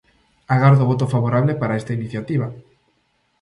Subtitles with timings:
[0.55, 2.47] Agardo o voto favorable para esta iniciativa.